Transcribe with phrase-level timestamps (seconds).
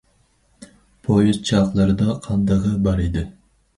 [1.07, 3.27] پويىز چاقلىرىدا قان دېغى بار ئىدى.